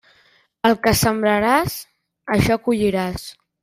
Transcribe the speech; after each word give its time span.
El 0.69 0.77
que 0.87 0.95
sembraràs, 1.03 1.79
això 2.39 2.63
colliràs. 2.67 3.33